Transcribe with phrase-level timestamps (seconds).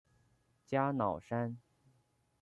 [0.65, 1.55] 加瑙山。